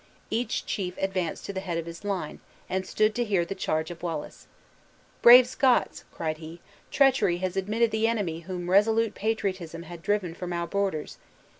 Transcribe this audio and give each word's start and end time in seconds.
Each 0.31 0.65
chief 0.65 0.95
advanced 0.97 1.45
to 1.45 1.53
the 1.53 1.59
head 1.59 1.77
of 1.77 1.85
his 1.85 2.03
line, 2.03 2.39
and 2.67 2.87
stood 2.87 3.13
to 3.13 3.23
hear 3.23 3.45
the 3.45 3.53
charge 3.53 3.91
of 3.91 4.01
Wallace. 4.01 4.47
"Brave 5.21 5.45
Scots!" 5.45 6.05
cried 6.11 6.39
he, 6.39 6.59
"treachery 6.89 7.37
has 7.37 7.55
admitted 7.55 7.91
the 7.91 8.07
enemy 8.07 8.39
whom 8.39 8.71
resolute 8.71 9.13
patriotism 9.13 9.83
had 9.83 10.01
driven 10.01 10.33
from 10.33 10.53
our 10.53 10.65
borders. 10.65 11.19